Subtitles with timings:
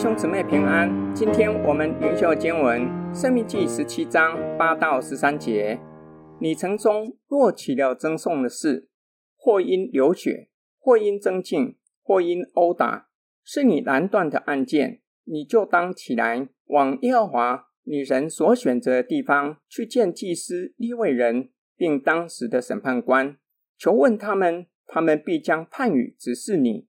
[0.00, 1.14] 兄姊妹平安。
[1.14, 2.80] 今天我们灵修经文
[3.14, 5.78] 《申命记》十七章八到十三节。
[6.40, 8.88] 你城中若起了争讼的事，
[9.36, 10.48] 或因流血，
[10.78, 13.08] 或因争竞，或因殴打，
[13.44, 23.36] 是你难断的案件，你就当起来，往耶和华你神所选择的地方去见祭司、利未人，并当时的审判官，
[23.76, 26.86] 求问他们，他们必将判语指示你。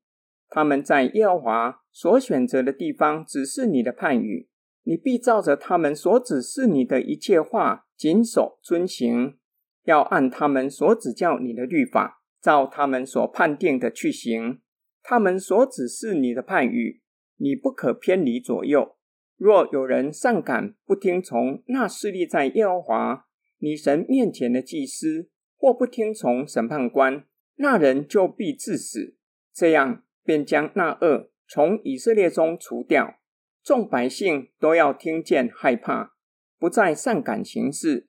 [0.53, 4.49] 他们在耶和华所选择的地方指示你的判语，
[4.83, 9.37] 你必照着他们所指示你的一切话谨守遵行，
[9.85, 14.59] 要按他们所指教你的律法，照他们所判定的去行。
[15.01, 17.01] 他们所指示你的判语，
[17.37, 18.97] 你不可偏离左右。
[19.37, 23.25] 若有人擅敢不听从那侍立在耶和华
[23.59, 27.23] 你神面前的祭司，或不听从审判官，
[27.55, 29.15] 那人就必致死。
[29.53, 30.03] 这样。
[30.23, 33.19] 便将那恶从以色列中除掉，
[33.63, 36.13] 众百姓都要听见害怕，
[36.57, 38.07] 不再善感行事。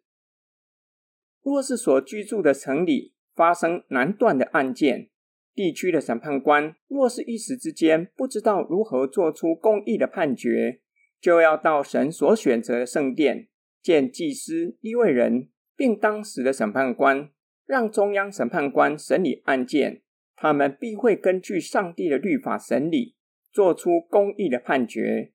[1.43, 5.11] 若是所居住的城里发生难断的案件，
[5.55, 10.81] 地区的审判官若是一时之间不知道如何做出公义的判决，
[11.21, 13.49] 就要到神所选择的圣殿
[13.83, 17.31] 见祭司、利未人，并当时的审判官，
[17.67, 20.03] 让中央审判官审理案件。
[20.43, 23.15] 他们必会根据上帝的律法审理，
[23.53, 25.31] 做出公义的判决。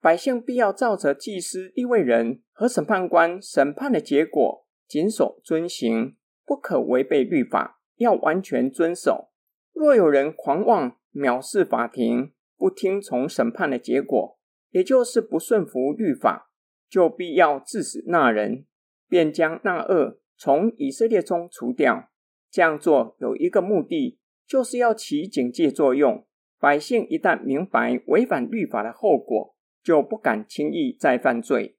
[0.00, 9.32] 百姓必要照着祭司、利未人和审判官审判的结果，谨守遵行，不可违背律法，要完全遵守。
[9.72, 14.38] 若有人狂妄藐视法庭，不听从审判的结果，
[14.70, 16.52] 也就是不顺服律法，
[16.88, 18.66] 就必要致死那人，
[19.08, 22.10] 便将那恶从以色列中除掉。
[22.48, 24.20] 这样做有一个目的。
[24.46, 26.26] 就是要起警戒作用，
[26.58, 31.76] 百姓一旦明白违反律法的后果，就不敢轻易再犯罪。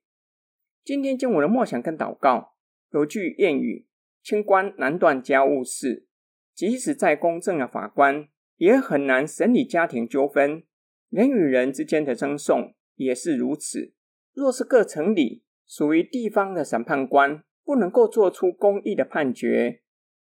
[0.82, 2.54] 今天经文的默想跟祷告，
[2.92, 3.86] 有句谚语
[4.22, 6.06] ：“清官难断家务事”，
[6.54, 10.62] 即使再公正的法官，也很难审理家庭纠纷。
[11.08, 13.94] 人与人之间的争讼也是如此。
[14.32, 19.80] 若是各城里属于地方的审判官不能够做出公义的判决，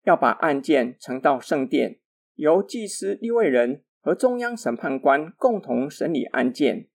[0.03, 2.01] 要把案件呈到圣殿。
[2.35, 6.87] 由祭司、立位人和中央审判官共同审理案件，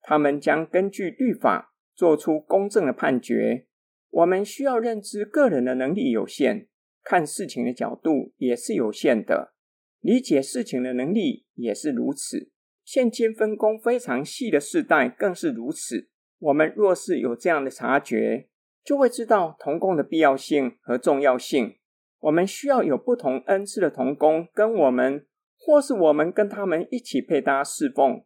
[0.00, 3.66] 他们将根据律法做出公正的判决。
[4.10, 6.68] 我们需要认知，个人的能力有限，
[7.02, 9.54] 看事情的角度也是有限的，
[10.00, 12.50] 理解事情的能力也是如此。
[12.84, 16.10] 现今分工非常细的世代更是如此。
[16.38, 18.48] 我们若是有这样的察觉，
[18.84, 21.76] 就会知道同工的必要性和重要性。
[22.24, 25.26] 我们需要有不同恩赐的同工跟我们，
[25.58, 28.24] 或是我们跟他们一起配搭侍奉，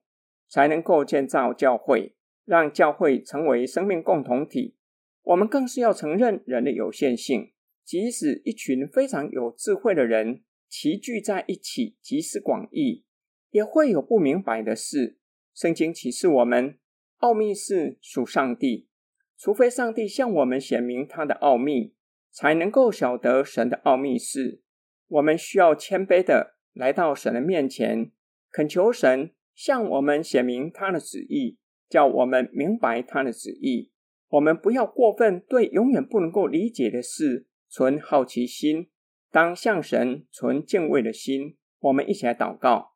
[0.48, 2.14] 才能够建造教会，
[2.44, 4.76] 让教会成为生命共同体。
[5.22, 7.52] 我们更是要承认人的有限性，
[7.84, 13.04] 即使一群非常有智慧的人齐聚在一起，集思广益，
[13.50, 15.18] 也会有不明白的事。
[15.52, 16.78] 圣经启示我们，
[17.16, 18.86] 奥秘是属上帝，
[19.36, 21.94] 除非上帝向我们显明他的奥秘。
[22.30, 24.62] 才能够晓得神的奥秘事，
[25.08, 28.12] 我们需要谦卑的来到神的面前，
[28.50, 33.90] 恳求神向我们显明他的旨意，叫我们明白他的旨意。
[34.28, 38.90] 我们不要过分对永远不能够理解的事存好奇心，
[39.30, 41.56] 当向神存敬畏的心。
[41.80, 42.92] 我们一起来祷告，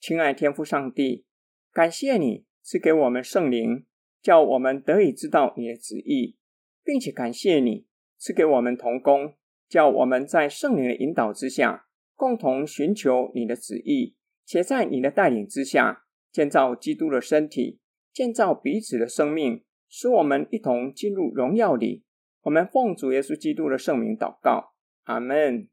[0.00, 1.26] 亲爱天父上帝，
[1.72, 3.84] 感谢你赐给我们圣灵，
[4.22, 6.36] 叫我们得以知道你的旨意，
[6.82, 7.86] 并且感谢你。
[8.18, 9.34] 赐给我们同工，
[9.68, 14.14] 叫我们在圣灵的引导之下，共同寻求你的旨意，
[14.44, 17.80] 且在你的带领之下，建造基督的身体，
[18.12, 22.04] 建造彼此的生命，使我们一同进入荣耀里。
[22.42, 24.72] 我们奉主耶稣基督的圣名祷告，
[25.04, 25.68] 阿门。